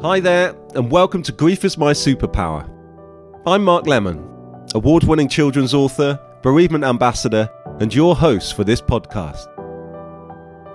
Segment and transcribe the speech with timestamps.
[0.00, 2.70] Hi there, and welcome to Grief is My Superpower.
[3.44, 4.24] I'm Mark Lemon,
[4.72, 9.48] award winning children's author, bereavement ambassador, and your host for this podcast.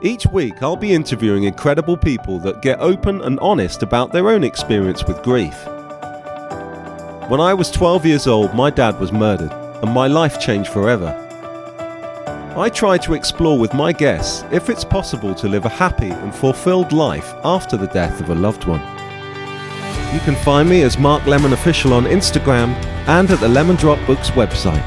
[0.04, 4.44] Each week, I'll be interviewing incredible people that get open and honest about their own
[4.44, 5.56] experience with grief.
[7.30, 11.18] When I was 12 years old, my dad was murdered, and my life changed forever.
[12.58, 16.36] I try to explore with my guests if it's possible to live a happy and
[16.36, 18.93] fulfilled life after the death of a loved one.
[20.14, 22.76] You can find me as Mark Lemon Official on Instagram
[23.08, 24.84] and at the Lemon Drop Books website.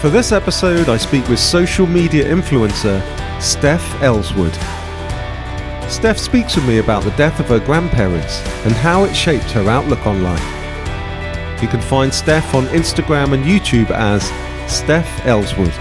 [0.00, 3.02] For this episode, I speak with social media influencer
[3.38, 4.54] Steph Elswood.
[5.90, 9.68] Steph speaks with me about the death of her grandparents and how it shaped her
[9.68, 11.60] outlook on life.
[11.60, 14.22] You can find Steph on Instagram and YouTube as
[14.72, 15.74] Steph Elswood.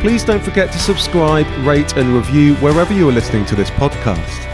[0.00, 4.49] Please don't forget to subscribe, rate, and review wherever you are listening to this podcast.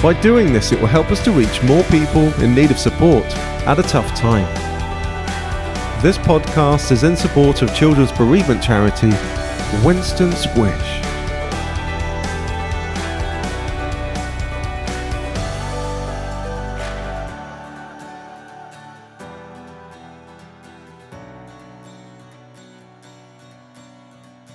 [0.00, 3.24] By doing this, it will help us to reach more people in need of support
[3.66, 4.46] at a tough time.
[6.00, 9.10] This podcast is in support of children's bereavement charity
[9.84, 11.02] Winston's Wish.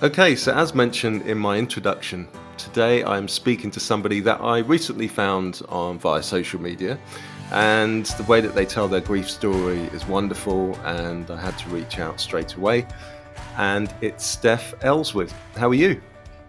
[0.02, 2.28] Okay, so as mentioned in my introduction,
[2.74, 6.98] today I'm speaking to somebody that I recently found on via social media,
[7.52, 11.68] and the way that they tell their grief story is wonderful, and I had to
[11.68, 12.84] reach out straight away.
[13.58, 15.32] And it's Steph Elswood.
[15.54, 16.02] How are you?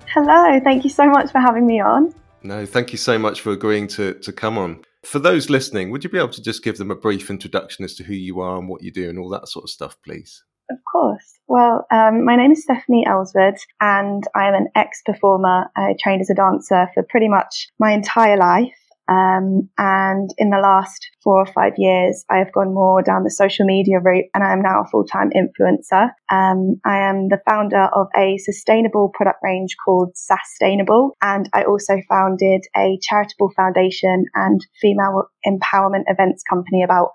[0.07, 2.11] Hello, thank you so much for having me on.
[2.41, 4.83] No, thank you so much for agreeing to, to come on.
[5.03, 7.93] For those listening, would you be able to just give them a brief introduction as
[7.97, 10.43] to who you are and what you do and all that sort of stuff, please?
[10.69, 11.39] Of course.
[11.47, 15.69] Well, um, my name is Stephanie Elswood, and I am an ex performer.
[15.75, 18.73] I trained as a dancer for pretty much my entire life.
[19.07, 23.29] Um, and in the last four or five years, I have gone more down the
[23.29, 26.09] social media route and I am now a full time influencer.
[26.31, 31.15] Um, I am the founder of a sustainable product range called Sustainable.
[31.21, 37.09] And I also founded a charitable foundation and female empowerment events company about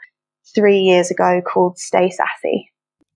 [0.54, 2.70] three years ago called Stay Sassy.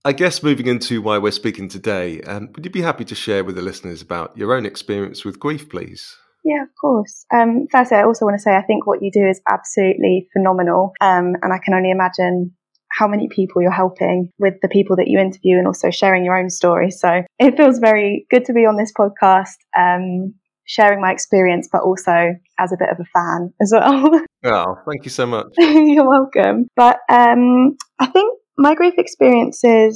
[0.05, 3.43] I guess moving into why we're speaking today, um, would you be happy to share
[3.43, 6.15] with the listeners about your own experience with grief, please?
[6.43, 7.25] Yeah, of course.
[7.33, 10.93] Um, firstly, I also want to say I think what you do is absolutely phenomenal,
[11.01, 12.55] um, and I can only imagine
[12.91, 16.37] how many people you're helping with the people that you interview and also sharing your
[16.37, 16.91] own story.
[16.91, 21.81] So it feels very good to be on this podcast, um, sharing my experience, but
[21.81, 24.21] also as a bit of a fan as well.
[24.47, 25.47] Oh, thank you so much.
[25.57, 26.67] you're welcome.
[26.75, 29.95] But um, I think my grief experiences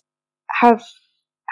[0.62, 0.84] have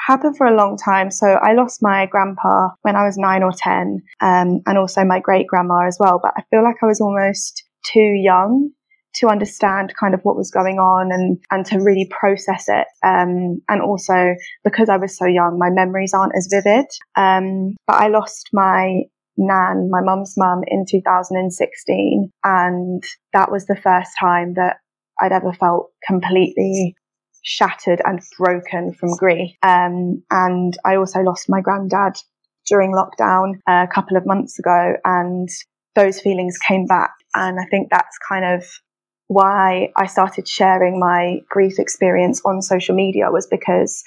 [0.06, 1.12] happened for a long time.
[1.12, 5.20] So I lost my grandpa when I was nine or 10, um, and also my
[5.20, 6.20] great grandma as well.
[6.22, 8.72] But I feel like I was almost too young
[9.16, 12.88] to understand kind of what was going on and, and to really process it.
[13.04, 16.86] Um, and also because I was so young, my memories aren't as vivid.
[17.16, 19.02] Um, but I lost my
[19.38, 22.32] nan, my mum's mum in 2016.
[22.44, 23.04] And
[23.34, 24.78] that was the first time that
[25.20, 26.96] I'd ever felt completely
[27.44, 29.52] shattered and broken from grief.
[29.64, 32.18] Um, and I also lost my granddad
[32.68, 35.50] during lockdown uh, a couple of months ago, and
[35.96, 37.12] those feelings came back.
[37.34, 38.66] And I think that's kind of
[39.28, 44.04] why I started sharing my grief experience on social media was because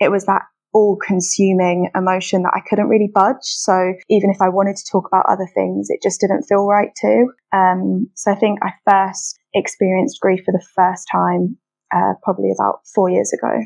[0.00, 3.42] it was that all consuming emotion that I couldn't really budge.
[3.42, 6.90] So even if I wanted to talk about other things, it just didn't feel right
[7.00, 7.26] to.
[7.52, 11.56] Um, so I think I first experienced grief for the first time
[11.94, 13.62] uh, probably about four years ago.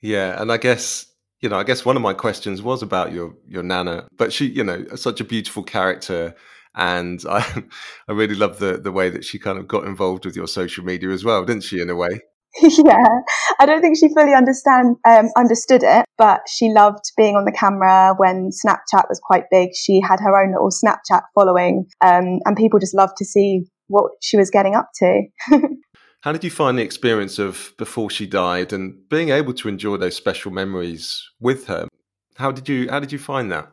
[0.00, 1.06] Yeah, and I guess
[1.40, 4.46] you know, I guess one of my questions was about your your nana, but she,
[4.46, 6.34] you know, such a beautiful character,
[6.74, 7.64] and I
[8.08, 10.84] I really love the the way that she kind of got involved with your social
[10.84, 11.80] media as well, didn't she?
[11.80, 12.20] In a way.
[12.62, 13.04] yeah,
[13.60, 17.52] I don't think she fully understand um, understood it, but she loved being on the
[17.52, 19.70] camera when Snapchat was quite big.
[19.74, 24.10] She had her own little Snapchat following, um, and people just loved to see what
[24.20, 25.22] she was getting up to.
[26.22, 29.96] How did you find the experience of before she died and being able to enjoy
[29.96, 31.88] those special memories with her?
[32.36, 33.70] How did you how did you find that?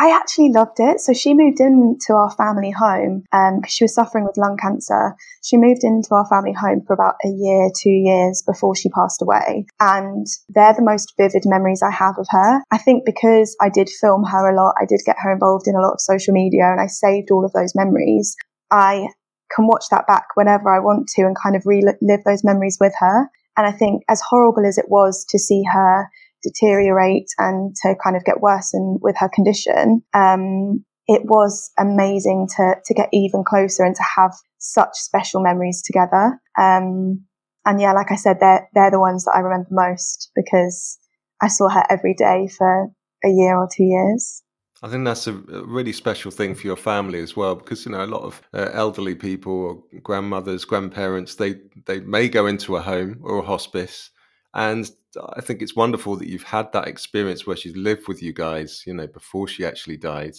[0.00, 0.98] I actually loved it.
[0.98, 5.14] So she moved into our family home because um, she was suffering with lung cancer.
[5.44, 9.20] She moved into our family home for about a year, two years before she passed
[9.20, 9.66] away.
[9.78, 12.62] And they're the most vivid memories I have of her.
[12.72, 15.74] I think because I did film her a lot, I did get her involved in
[15.74, 18.34] a lot of social media and I saved all of those memories.
[18.70, 19.08] I
[19.54, 22.94] can watch that back whenever I want to and kind of relive those memories with
[23.00, 23.28] her.
[23.58, 26.08] And I think as horrible as it was to see her
[26.42, 32.48] deteriorate and to kind of get worse and with her condition, um, it was amazing
[32.56, 36.40] to to get even closer and to have such special memories together.
[36.58, 37.24] Um,
[37.64, 40.98] and yeah, like I said, they're they're the ones that I remember most because
[41.42, 42.88] I saw her every day for
[43.24, 44.42] a year or two years.
[44.82, 48.04] I think that's a really special thing for your family as well, because you know
[48.04, 49.52] a lot of uh, elderly people
[49.92, 54.10] or grandmothers, grandparents, they they may go into a home or a hospice,
[54.54, 54.90] and
[55.34, 58.82] I think it's wonderful that you've had that experience where she's lived with you guys,
[58.86, 60.34] you know, before she actually died.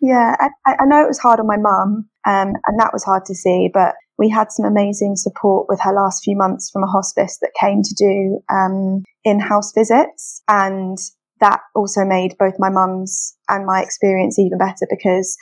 [0.00, 3.24] Yeah, I, I know it was hard on my mum, um, and that was hard
[3.26, 6.86] to see, but we had some amazing support with her last few months from a
[6.90, 10.98] hospice that came to do um, in-house visits, and
[11.40, 15.36] that also made both my mum's and my experience even better because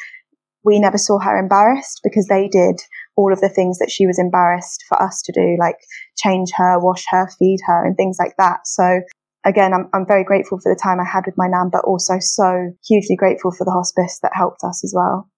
[0.65, 2.81] we never saw her embarrassed because they did
[3.17, 5.77] all of the things that she was embarrassed for us to do, like
[6.17, 8.67] change her, wash her, feed her, and things like that.
[8.67, 9.01] So
[9.45, 12.19] again, I'm, I'm very grateful for the time I had with my nan, but also
[12.19, 15.29] so hugely grateful for the hospice that helped us as well.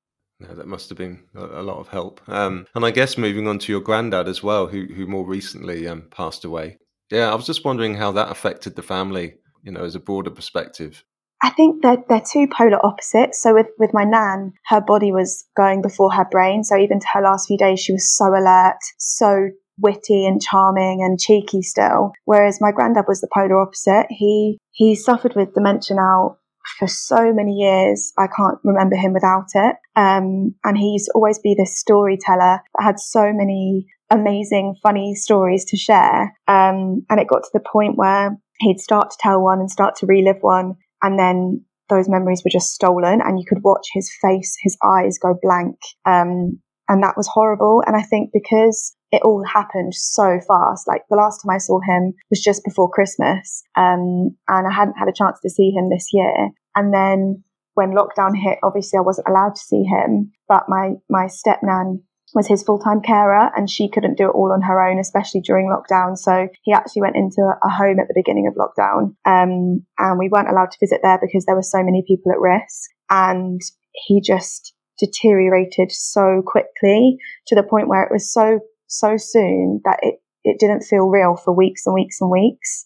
[0.40, 2.20] That must have been a, lot of help.
[2.28, 5.88] Um, and I guess moving on to your granddad as well, who who more recently
[5.88, 6.76] um, passed away.
[7.10, 10.30] Yeah, I was just wondering how that affected the family, you know, as a broader
[10.30, 11.04] perspective.
[11.42, 13.42] I think they're, they're two polar opposites.
[13.42, 16.64] So with, with my nan, her body was going before her brain.
[16.64, 21.02] So even to her last few days, she was so alert, so witty and charming
[21.02, 22.12] and cheeky still.
[22.24, 24.06] Whereas my granddad was the polar opposite.
[24.08, 26.38] He, he suffered with dementia now
[26.78, 28.12] for so many years.
[28.18, 29.76] I can't remember him without it.
[29.94, 35.14] Um, and he used to always be this storyteller that had so many amazing, funny
[35.14, 36.34] stories to share.
[36.48, 39.96] Um, and it got to the point where he'd start to tell one and start
[39.96, 40.76] to relive one.
[41.02, 45.18] And then those memories were just stolen and you could watch his face, his eyes
[45.18, 45.76] go blank.
[46.04, 47.82] Um, and that was horrible.
[47.86, 50.88] And I think because it all happened so fast.
[50.88, 53.62] Like the last time I saw him was just before Christmas.
[53.76, 56.50] Um, and I hadn't had a chance to see him this year.
[56.74, 57.44] And then
[57.74, 62.02] when lockdown hit, obviously I wasn't allowed to see him, but my, my step nan
[62.34, 65.68] was his full-time carer and she couldn't do it all on her own, especially during
[65.68, 66.16] lockdown.
[66.16, 69.14] So he actually went into a home at the beginning of lockdown.
[69.24, 72.40] Um, and we weren't allowed to visit there because there were so many people at
[72.40, 72.90] risk.
[73.10, 73.60] And
[73.92, 79.98] he just deteriorated so quickly to the point where it was so so soon that
[80.02, 82.84] it, it didn't feel real for weeks and weeks and weeks.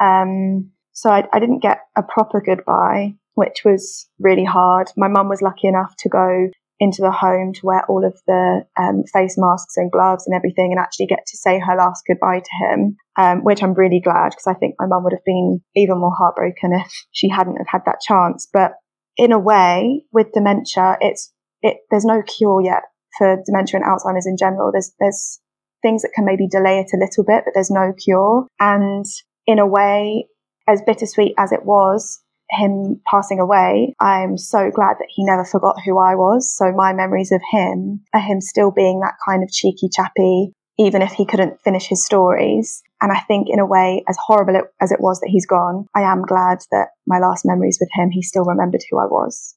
[0.00, 4.90] Um, so I, I didn't get a proper goodbye, which was really hard.
[4.96, 8.64] My mum was lucky enough to go into the home to wear all of the
[8.78, 12.40] um, face masks and gloves and everything and actually get to say her last goodbye
[12.40, 15.60] to him, um, which I'm really glad because I think my mum would have been
[15.76, 18.48] even more heartbroken if she hadn't have had that chance.
[18.52, 18.72] But
[19.16, 21.32] in a way, with dementia, it's
[21.62, 22.82] it, there's no cure yet
[23.16, 24.70] for dementia and Alzheimer's in general.
[24.72, 25.40] There's, there's
[25.82, 28.46] things that can maybe delay it a little bit, but there's no cure.
[28.60, 29.04] And
[29.46, 30.26] in a way,
[30.68, 35.76] as bittersweet as it was, him passing away, I'm so glad that he never forgot
[35.84, 36.54] who I was.
[36.54, 41.02] So my memories of him are him still being that kind of cheeky chappy, even
[41.02, 42.82] if he couldn't finish his stories.
[43.00, 46.02] And I think in a way, as horrible as it was that he's gone, I
[46.02, 49.54] am glad that my last memories with him, he still remembered who I was.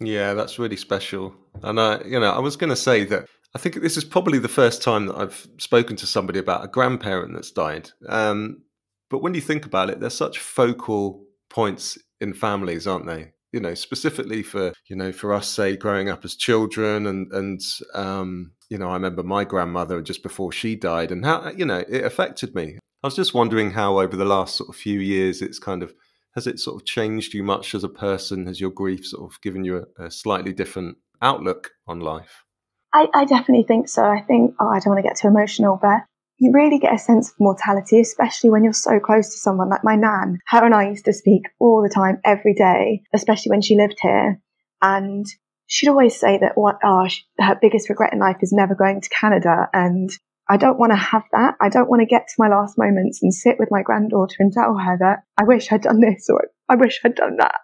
[0.00, 1.34] Yeah, that's really special.
[1.62, 4.38] And I, you know, I was going to say that I think this is probably
[4.38, 7.90] the first time that I've spoken to somebody about a grandparent that's died.
[8.08, 8.62] Um,
[9.10, 13.32] but when you think about it, they're such focal points in families, aren't they?
[13.52, 17.60] You know, specifically for you know, for us, say, growing up as children, and and
[17.94, 21.84] um, you know, I remember my grandmother just before she died, and how you know
[21.88, 22.78] it affected me.
[23.02, 25.94] I was just wondering how over the last sort of few years it's kind of
[26.34, 28.46] has it sort of changed you much as a person?
[28.46, 32.44] Has your grief sort of given you a, a slightly different outlook on life?
[32.92, 34.04] I, I definitely think so.
[34.04, 36.02] I think, oh, I don't want to get too emotional, but
[36.40, 39.84] you really get a sense of mortality, especially when you're so close to someone like
[39.84, 40.38] my nan.
[40.48, 43.98] Her and I used to speak all the time, every day, especially when she lived
[44.00, 44.40] here.
[44.80, 45.26] And
[45.66, 47.06] she'd always say that what, oh,
[47.38, 49.68] her biggest regret in life is never going to Canada.
[49.74, 50.08] And
[50.48, 51.56] I don't want to have that.
[51.60, 54.50] I don't want to get to my last moments and sit with my granddaughter and
[54.50, 57.60] tell her that I wish I'd done this or I wish I'd done that.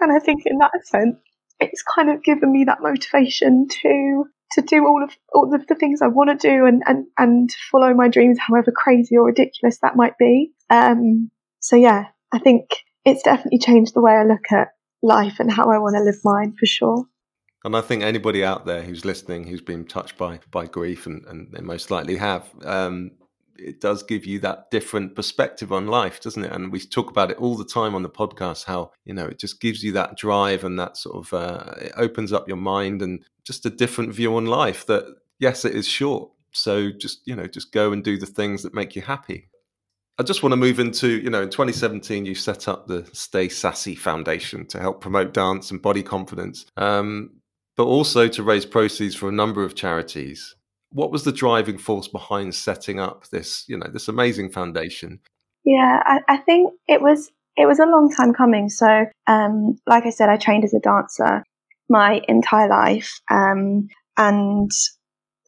[0.00, 1.16] And I think in that sense,
[1.58, 5.74] it's kind of given me that motivation to to do all of all of the
[5.74, 9.78] things I want to do and, and, and follow my dreams, however crazy or ridiculous
[9.82, 10.52] that might be.
[10.70, 11.30] Um,
[11.60, 12.70] so yeah, I think
[13.04, 14.68] it's definitely changed the way I look at
[15.02, 17.04] life and how I want to live mine for sure.
[17.64, 21.24] And I think anybody out there who's listening, who's been touched by by grief, and,
[21.26, 23.12] and they most likely have, um,
[23.58, 26.52] it does give you that different perspective on life, doesn't it?
[26.52, 28.64] And we talk about it all the time on the podcast.
[28.64, 31.92] How you know it just gives you that drive and that sort of uh, it
[31.96, 34.86] opens up your mind and just a different view on life.
[34.86, 35.04] That
[35.38, 38.74] yes, it is short, so just you know just go and do the things that
[38.74, 39.48] make you happy.
[40.16, 43.48] I just want to move into, you know, in 2017, you set up the Stay
[43.48, 46.66] Sassy Foundation to help promote dance and body confidence.
[46.76, 47.40] Um,
[47.76, 50.54] but also to raise proceeds for a number of charities.
[50.94, 55.20] What was the driving force behind setting up this, you know, this amazing foundation?
[55.64, 58.68] Yeah, I, I think it was it was a long time coming.
[58.68, 61.44] So, um, like I said, I trained as a dancer
[61.88, 64.70] my entire life, um, and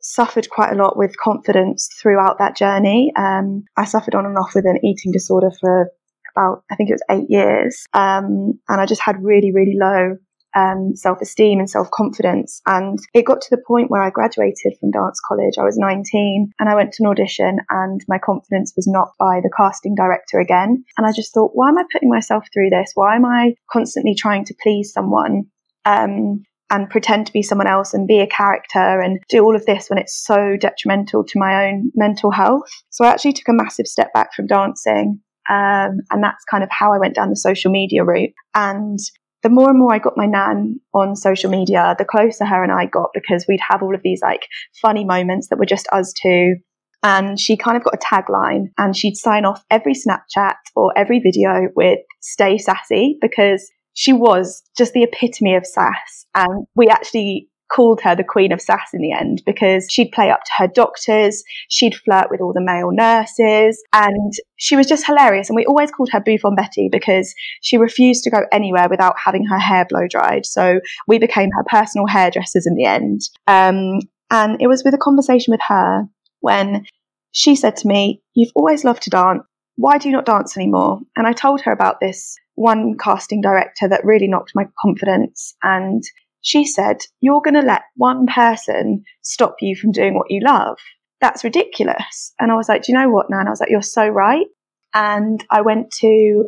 [0.01, 3.13] suffered quite a lot with confidence throughout that journey.
[3.17, 5.91] Um, I suffered on and off with an eating disorder for
[6.37, 7.87] about, I think it was eight years.
[7.93, 10.17] Um, and I just had really, really low
[10.57, 12.61] um, self esteem and self confidence.
[12.67, 15.55] And it got to the point where I graduated from dance college.
[15.59, 19.41] I was 19 and I went to an audition and my confidence was not by
[19.43, 20.83] the casting director again.
[20.97, 22.93] And I just thought, why am I putting myself through this?
[22.95, 25.45] Why am I constantly trying to please someone?
[25.85, 29.65] Um, and pretend to be someone else and be a character and do all of
[29.67, 32.69] this when it's so detrimental to my own mental health.
[32.91, 35.21] So I actually took a massive step back from dancing.
[35.49, 38.33] Um, and that's kind of how I went down the social media route.
[38.57, 38.99] And
[39.43, 42.73] the more and more I got my nan on social media, the closer her and
[42.73, 44.47] I got because we'd have all of these like
[44.81, 46.57] funny moments that were just us two.
[47.03, 51.21] And she kind of got a tagline and she'd sign off every Snapchat or every
[51.21, 56.27] video with stay sassy because she was just the epitome of sass.
[56.35, 60.31] And we actually called her the Queen of Sass in the end because she'd play
[60.31, 65.07] up to her doctors, she'd flirt with all the male nurses, and she was just
[65.07, 65.49] hilarious.
[65.49, 69.45] And we always called her Bouffant Betty because she refused to go anywhere without having
[69.47, 70.47] her hair blow dried.
[70.47, 73.21] So we became her personal hairdressers in the end.
[73.47, 76.05] Um, and it was with a conversation with her
[76.41, 76.85] when
[77.33, 79.43] she said to me, You've always loved to dance.
[79.77, 81.01] Why do you not dance anymore?
[81.17, 85.55] And I told her about this one casting director that really knocked my confidence.
[85.63, 86.03] And
[86.41, 90.79] she said, You're going to let one person stop you from doing what you love.
[91.21, 92.33] That's ridiculous.
[92.39, 93.47] And I was like, Do you know what, Nan?
[93.47, 94.47] I was like, You're so right.
[94.95, 96.47] And I went to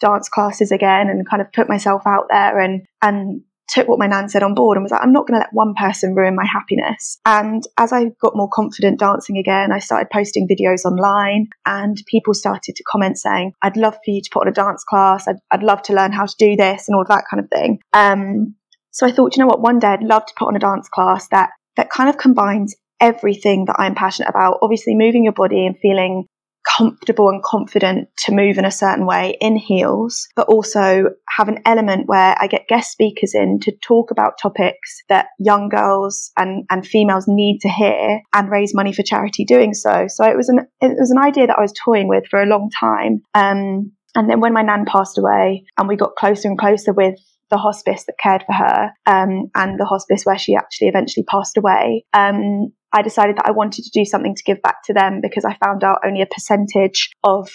[0.00, 4.06] dance classes again and kind of put myself out there and, and took what my
[4.06, 6.36] nan said on board and was like, I'm not going to let one person ruin
[6.36, 7.18] my happiness.
[7.24, 12.34] And as I got more confident dancing again, I started posting videos online and people
[12.34, 15.26] started to comment saying, I'd love for you to put on a dance class.
[15.26, 17.80] I'd, I'd love to learn how to do this and all that kind of thing.
[17.92, 18.54] Um,
[18.92, 20.88] so I thought, you know what, one day I'd love to put on a dance
[20.88, 24.58] class that, that kind of combines everything that I'm passionate about.
[24.62, 26.26] Obviously, moving your body and feeling
[26.64, 31.06] comfortable and confident to move in a certain way in heels, but also
[31.36, 35.68] have an element where I get guest speakers in to talk about topics that young
[35.68, 40.06] girls and, and females need to hear and raise money for charity doing so.
[40.08, 42.46] So it was an, it was an idea that I was toying with for a
[42.46, 43.22] long time.
[43.34, 47.18] Um, and then when my nan passed away and we got closer and closer with
[47.52, 51.56] the hospice that cared for her um, and the hospice where she actually eventually passed
[51.56, 55.20] away, um, I decided that I wanted to do something to give back to them
[55.22, 57.48] because I found out only a percentage of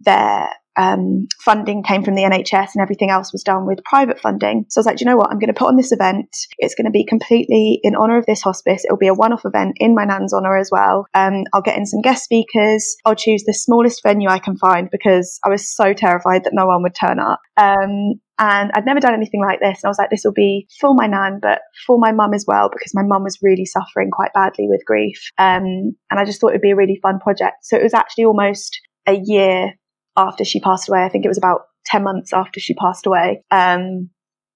[0.00, 4.66] their um, funding came from the NHS and everything else was done with private funding.
[4.68, 5.30] So I was like, you know what?
[5.30, 6.28] I'm going to put on this event.
[6.58, 8.84] It's going to be completely in honour of this hospice.
[8.84, 11.06] It'll be a one off event in my nan's honour as well.
[11.14, 12.96] Um, I'll get in some guest speakers.
[13.06, 16.66] I'll choose the smallest venue I can find because I was so terrified that no
[16.66, 17.40] one would turn up.
[17.56, 19.82] Um, and I'd never done anything like this.
[19.82, 22.44] And I was like, this will be for my nan, but for my mum as
[22.46, 25.30] well, because my mum was really suffering quite badly with grief.
[25.38, 27.56] Um, and I just thought it'd be a really fun project.
[27.62, 29.72] So it was actually almost a year
[30.16, 31.02] after she passed away.
[31.02, 33.42] I think it was about 10 months after she passed away.
[33.50, 34.10] Um,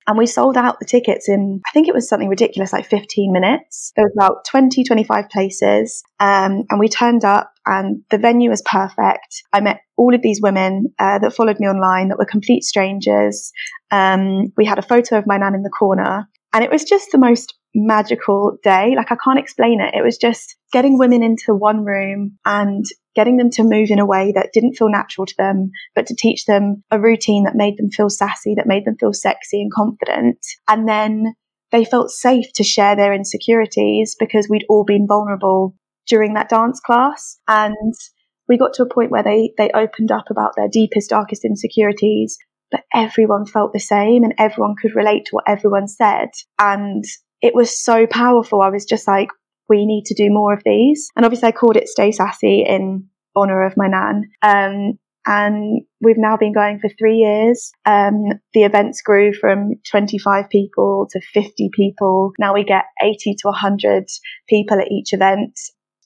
[0.06, 3.32] and we sold out the tickets in, I think it was something ridiculous, like 15
[3.32, 3.92] minutes.
[3.96, 6.02] There was about 20, 25 places.
[6.18, 9.42] Um, and we turned up and the venue was perfect.
[9.52, 13.52] I met all of these women uh, that followed me online that were complete strangers.
[13.90, 17.12] Um, we had a photo of my nan in the corner and it was just
[17.12, 18.94] the most magical day.
[18.96, 19.94] Like I can't explain it.
[19.94, 22.84] It was just getting women into one room and
[23.14, 26.16] getting them to move in a way that didn't feel natural to them, but to
[26.16, 29.72] teach them a routine that made them feel sassy, that made them feel sexy and
[29.72, 30.38] confident.
[30.68, 31.34] And then
[31.70, 35.76] they felt safe to share their insecurities because we'd all been vulnerable
[36.10, 37.38] during that dance class.
[37.48, 37.94] And
[38.48, 42.36] we got to a point where they, they opened up about their deepest, darkest insecurities,
[42.70, 46.28] but everyone felt the same and everyone could relate to what everyone said.
[46.58, 47.04] And
[47.40, 48.60] it was so powerful.
[48.60, 49.28] I was just like,
[49.68, 51.10] we need to do more of these.
[51.16, 54.30] And obviously I called it Stay Sassy in honor of my nan.
[54.42, 57.72] Um, and we've now been going for three years.
[57.84, 62.32] Um, the events grew from 25 people to 50 people.
[62.38, 64.06] Now we get 80 to 100
[64.48, 65.58] people at each event.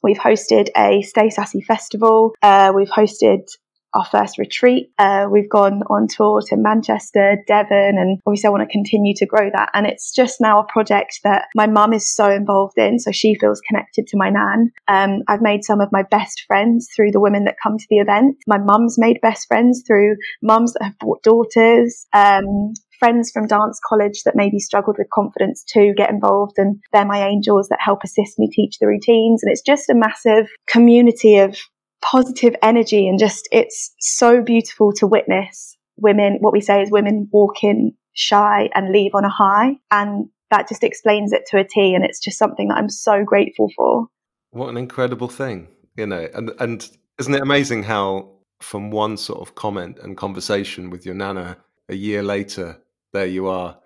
[0.05, 2.35] We've hosted a Stay Sassy festival.
[2.43, 3.49] Uh, we've hosted
[3.95, 4.91] our first retreat.
[4.99, 9.27] Uh, we've gone on tour to Manchester, Devon, and obviously I want to continue to
[9.27, 9.71] grow that.
[9.73, 13.35] And it's just now a project that my mum is so involved in, so she
[13.41, 14.73] feels connected to my nan.
[14.89, 17.99] Um, I've made some of my best friends through the women that come to the
[17.99, 18.37] event.
[18.47, 22.07] My mum's made best friends through mums that have brought daughters.
[22.13, 27.05] Um, friends from dance college that maybe struggled with confidence too get involved and they're
[27.05, 29.43] my angels that help assist me teach the routines.
[29.43, 31.59] And it's just a massive community of
[32.01, 37.29] positive energy and just, it's so beautiful to witness women, what we say is women
[37.31, 39.77] walk in shy and leave on a high.
[39.91, 41.95] And that just explains it to a T.
[41.95, 44.07] And it's just something that I'm so grateful for.
[44.51, 48.31] What an incredible thing, you know, and, and isn't it amazing how
[48.61, 51.59] from one sort of comment and conversation with your nana
[51.89, 52.79] a year later,
[53.15, 53.79] there you are,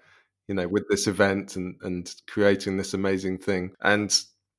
[0.49, 3.70] you know, with this event and, and creating this amazing thing.
[3.82, 4.12] And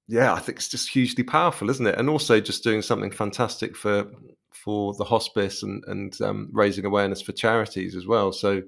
[0.07, 1.99] yeah, I think it's just hugely powerful, isn't it?
[1.99, 4.09] And also just doing something fantastic for
[4.51, 8.31] for the hospice and and um, raising awareness for charities as well.
[8.31, 8.63] So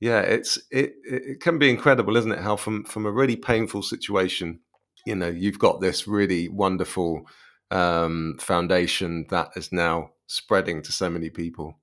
[0.00, 2.38] yeah, it's it it can be incredible, isn't it?
[2.38, 4.60] How from from a really painful situation,
[5.06, 7.26] you know, you've got this really wonderful
[7.70, 11.78] um, foundation that is now spreading to so many people.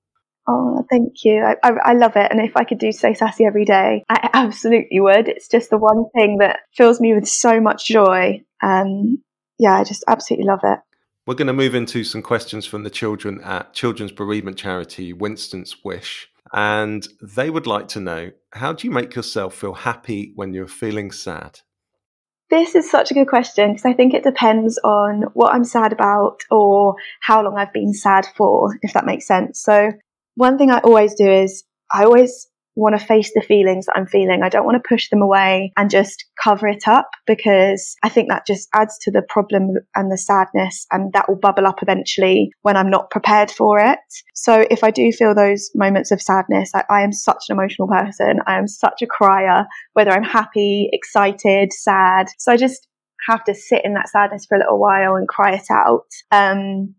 [0.46, 1.42] Oh, thank you.
[1.42, 2.30] I, I, I, love it.
[2.30, 5.28] And if I could do Stay Sassy every day, I absolutely would.
[5.28, 8.42] It's just the one thing that fills me with so much joy.
[8.62, 9.22] Um,
[9.58, 10.80] yeah, I just absolutely love it.
[11.26, 15.82] We're going to move into some questions from the children at children's bereavement charity Winston's
[15.82, 16.28] Wish.
[16.52, 20.68] And they would like to know how do you make yourself feel happy when you're
[20.68, 21.60] feeling sad?
[22.50, 25.92] This is such a good question because I think it depends on what I'm sad
[25.92, 29.60] about or how long I've been sad for, if that makes sense.
[29.60, 29.92] So,
[30.34, 34.06] one thing I always do is I always want to face the feelings that I'm
[34.06, 34.42] feeling.
[34.42, 38.28] I don't want to push them away and just cover it up because I think
[38.28, 42.50] that just adds to the problem and the sadness and that will bubble up eventually
[42.62, 43.98] when I'm not prepared for it.
[44.34, 47.88] So if I do feel those moments of sadness, I, I am such an emotional
[47.88, 48.40] person.
[48.46, 52.26] I am such a crier, whether I'm happy, excited, sad.
[52.38, 52.88] So I just
[53.28, 56.06] have to sit in that sadness for a little while and cry it out.
[56.30, 56.94] Um,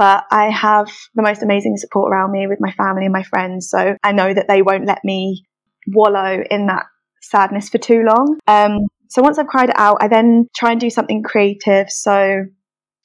[0.00, 3.68] but I have the most amazing support around me with my family and my friends.
[3.68, 5.44] So I know that they won't let me
[5.88, 6.86] wallow in that
[7.20, 8.38] sadness for too long.
[8.46, 11.90] Um, so once I've cried it out, I then try and do something creative.
[11.90, 12.46] So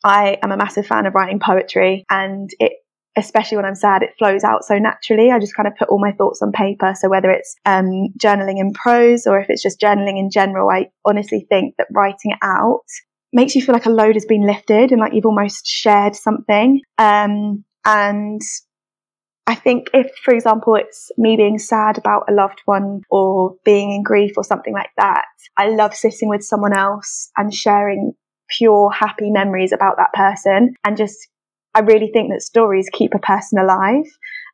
[0.05, 2.71] I am a massive fan of writing poetry and it
[3.17, 5.31] especially when I'm sad, it flows out so naturally.
[5.31, 6.93] I just kind of put all my thoughts on paper.
[6.97, 10.91] So whether it's um, journaling in prose or if it's just journaling in general, I
[11.05, 12.83] honestly think that writing it out
[13.35, 16.81] makes you feel like a load has been lifted and like you've almost shared something.
[16.97, 18.41] Um, and
[19.45, 23.91] I think if, for example, it's me being sad about a loved one or being
[23.91, 25.25] in grief or something like that,
[25.57, 28.13] I love sitting with someone else and sharing
[28.49, 30.73] pure happy memories about that person.
[30.83, 31.17] And just,
[31.75, 34.05] I really think that stories keep a person alive.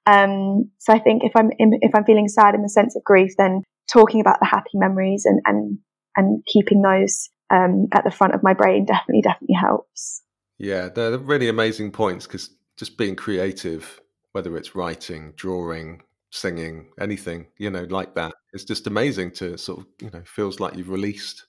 [0.07, 3.03] Um, so I think if I'm in, if I'm feeling sad in the sense of
[3.03, 3.61] grief, then
[3.93, 5.77] talking about the happy memories and and
[6.17, 10.23] and keeping those um, at the front of my brain definitely, definitely helps.
[10.57, 13.99] Yeah, they're really amazing points because just being creative,
[14.31, 19.79] whether it's writing, drawing, singing, anything, you know, like that, it's just amazing to sort
[19.79, 21.45] of, you know, feels like you've released.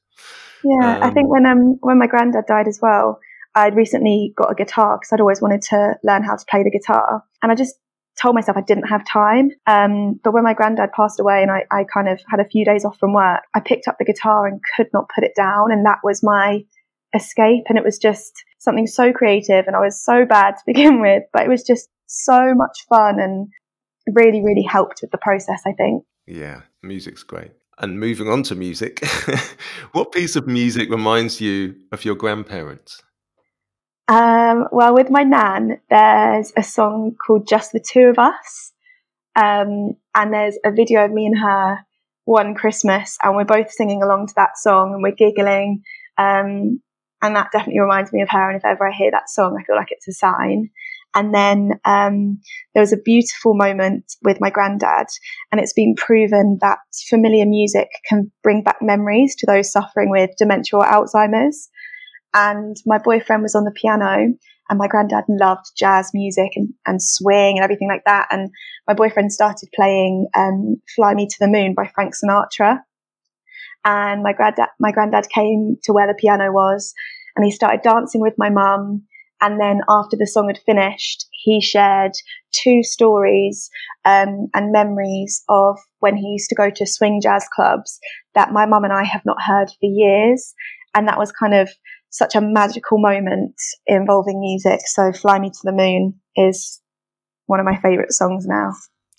[0.64, 3.18] Yeah, um, I think um, when um when my granddad died as well,
[3.54, 6.70] I'd recently got a guitar because I'd always wanted to learn how to play the
[6.70, 7.74] guitar, and I just
[8.22, 9.50] told myself I didn't have time.
[9.66, 12.64] Um, but when my granddad passed away and I, I kind of had a few
[12.64, 15.72] days off from work, I picked up the guitar and could not put it down.
[15.72, 16.64] And that was my
[17.14, 17.64] escape.
[17.68, 19.66] And it was just something so creative.
[19.66, 23.18] And I was so bad to begin with, but it was just so much fun
[23.18, 23.48] and
[24.14, 26.04] really, really helped with the process, I think.
[26.26, 27.52] Yeah, music's great.
[27.78, 29.04] And moving on to music,
[29.92, 33.02] what piece of music reminds you of your grandparents?
[34.08, 38.72] Um, well, with my nan, there's a song called Just the Two of Us.
[39.34, 41.78] Um, and there's a video of me and her
[42.24, 45.82] one Christmas, and we're both singing along to that song and we're giggling.
[46.18, 46.80] Um,
[47.22, 48.50] and that definitely reminds me of her.
[48.50, 50.70] And if ever I hear that song, I feel like it's a sign.
[51.14, 52.40] And then um,
[52.74, 55.06] there was a beautiful moment with my granddad,
[55.50, 60.30] and it's been proven that familiar music can bring back memories to those suffering with
[60.38, 61.68] dementia or Alzheimer's
[62.34, 64.34] and my boyfriend was on the piano
[64.68, 68.28] and my granddad loved jazz music and, and swing and everything like that.
[68.30, 68.50] And
[68.86, 72.78] my boyfriend started playing um, Fly Me to the Moon by Frank Sinatra.
[73.84, 76.94] And my granddad, my granddad came to where the piano was
[77.36, 79.02] and he started dancing with my mum.
[79.40, 82.12] And then after the song had finished, he shared
[82.52, 83.68] two stories
[84.04, 87.98] um, and memories of when he used to go to swing jazz clubs
[88.34, 90.54] that my mum and I have not heard for years.
[90.94, 91.68] And that was kind of
[92.12, 93.54] such a magical moment
[93.86, 94.80] involving music.
[94.84, 96.80] So Fly Me to the Moon is
[97.46, 98.72] one of my favourite songs now.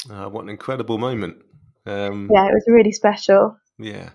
[0.10, 1.38] Uh, what an incredible moment.
[1.86, 3.58] Um, yeah, it was really special.
[3.78, 4.12] Yeah.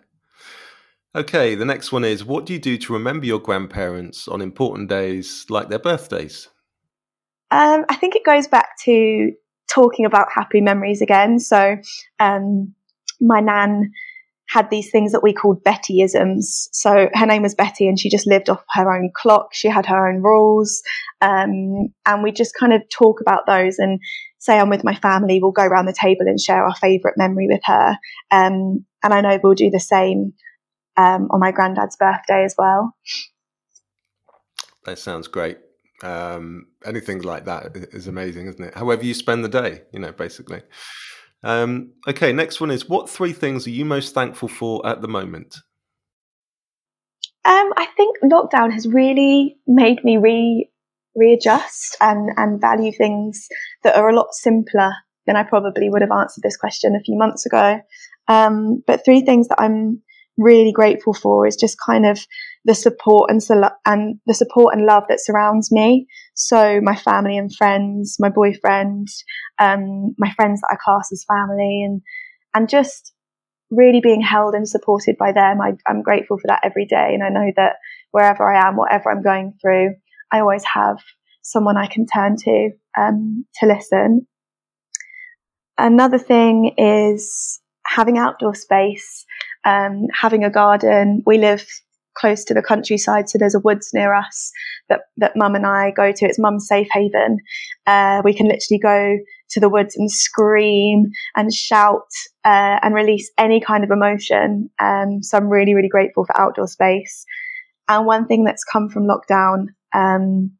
[1.14, 4.88] Okay, the next one is what do you do to remember your grandparents on important
[4.88, 6.48] days like their birthdays?
[7.50, 9.32] Um, I think it goes back to
[9.68, 11.40] talking about happy memories again.
[11.40, 11.76] So,
[12.20, 12.74] um,
[13.20, 13.92] my nan
[14.48, 16.68] had these things that we called Bettyisms.
[16.72, 19.48] So her name was Betty and she just lived off her own clock.
[19.52, 20.82] She had her own rules.
[21.20, 24.00] Um, and we just kind of talk about those and
[24.38, 27.46] say I'm with my family, we'll go around the table and share our favourite memory
[27.48, 27.96] with her.
[28.30, 30.32] Um, and I know we'll do the same
[30.96, 32.94] um, on my granddad's birthday as well.
[34.84, 35.58] That sounds great.
[36.02, 38.74] Um, anything like that is amazing, isn't it?
[38.74, 40.62] However you spend the day, you know, basically.
[41.42, 45.08] Um, okay, next one is what three things are you most thankful for at the
[45.08, 45.56] moment?
[47.44, 50.68] Um, I think lockdown has really made me re
[51.16, 53.48] readjust and and value things
[53.82, 54.92] that are a lot simpler
[55.26, 57.80] than I probably would have answered this question a few months ago.
[58.28, 60.02] Um, but three things that I'm
[60.36, 62.20] really grateful for is just kind of
[62.64, 63.40] the support and
[63.86, 66.06] and the support and love that surrounds me.
[66.34, 69.08] So my family and friends, my boyfriend,
[69.58, 72.02] um, my friends that I class as family, and
[72.54, 73.12] and just
[73.70, 75.60] really being held and supported by them.
[75.60, 77.76] I, I'm grateful for that every day, and I know that
[78.10, 79.94] wherever I am, whatever I'm going through,
[80.32, 80.98] I always have
[81.42, 84.26] someone I can turn to um, to listen.
[85.78, 89.24] Another thing is having outdoor space,
[89.64, 91.22] um, having a garden.
[91.24, 91.64] We live
[92.18, 94.50] close to the countryside, so there's a woods near us
[94.88, 96.24] that that Mum and I go to.
[96.26, 97.38] It's Mum's safe haven.
[97.86, 99.18] Uh, we can literally go
[99.50, 102.10] to the woods and scream and shout
[102.44, 104.68] uh, and release any kind of emotion.
[104.78, 107.24] Um, so I'm really, really grateful for outdoor space.
[107.88, 110.52] And one thing that's come from lockdown um,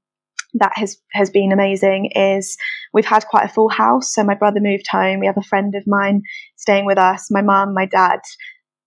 [0.54, 2.56] that has has been amazing is
[2.92, 4.14] we've had quite a full house.
[4.14, 5.20] So my brother moved home.
[5.20, 6.22] We have a friend of mine
[6.56, 7.28] staying with us.
[7.30, 8.20] My mum, my dad,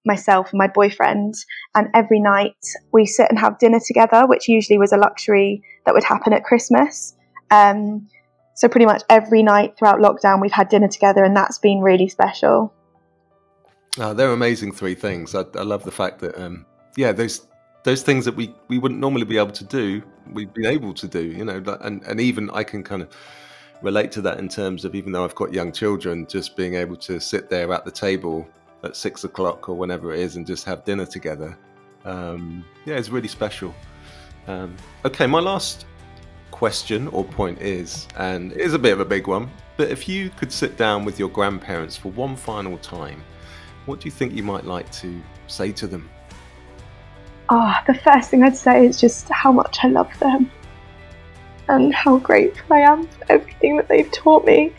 [0.06, 1.36] myself, and my boyfriend.
[1.76, 2.58] And every night
[2.92, 6.44] we sit and have dinner together, which usually was a luxury that would happen at
[6.44, 7.16] Christmas.
[7.50, 8.08] Um,
[8.56, 12.08] so pretty much every night throughout lockdown, we've had dinner together, and that's been really
[12.08, 12.74] special.
[13.98, 15.36] Oh, they're amazing three things.
[15.36, 17.48] I, I love the fact that, um, yeah, those
[17.84, 21.08] those things that we, we wouldn't normally be able to do, we've been able to
[21.08, 23.10] do, you know, and, and even I can kind of
[23.82, 26.96] relate to that in terms of even though I've got young children, just being able
[26.98, 28.48] to sit there at the table
[28.84, 31.58] at six o'clock or whenever it is and just have dinner together.
[32.06, 33.74] Um, yeah, it's really special.
[34.48, 35.86] Um, okay, my last
[36.50, 40.10] question or point is, and it is a bit of a big one, but if
[40.10, 43.24] you could sit down with your grandparents for one final time,
[43.86, 46.10] what do you think you might like to say to them?
[47.52, 50.50] oh, the first thing I'd say is just how much I love them
[51.68, 54.74] and how grateful I am for everything that they've taught me.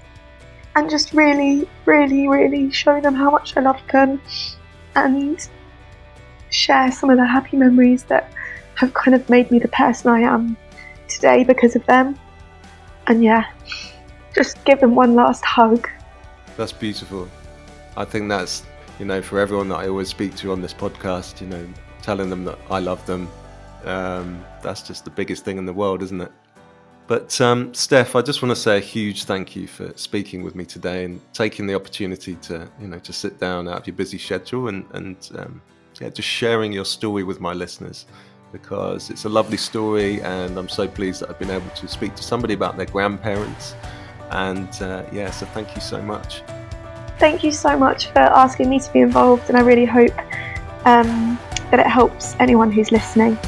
[0.75, 4.21] And just really, really, really show them how much I love them
[4.95, 5.49] and
[6.51, 8.33] share some of the happy memories that
[8.77, 10.57] have kind of made me the person I am
[11.09, 12.19] today because of them.
[13.07, 13.51] And yeah,
[14.35, 15.89] just give them one last hug.
[16.57, 17.29] That's beautiful.
[17.97, 18.65] I think that's,
[18.99, 21.67] you know, for everyone that I always speak to on this podcast, you know,
[22.01, 23.29] telling them that I love them.
[23.85, 26.33] Um, that's just the biggest thing in the world, isn't it?
[27.07, 30.55] But um, Steph, I just want to say a huge thank you for speaking with
[30.55, 33.97] me today and taking the opportunity to, you know, to sit down out of your
[33.97, 35.61] busy schedule and, and um,
[36.01, 38.07] yeah, just sharing your story with my listeners
[38.53, 42.15] because it's a lovely story and I'm so pleased that I've been able to speak
[42.17, 43.75] to somebody about their grandparents.
[44.31, 46.43] And uh, yeah, so thank you so much.
[47.19, 50.11] Thank you so much for asking me to be involved, and I really hope
[50.87, 51.39] um,
[51.71, 53.39] that it helps anyone who's listening.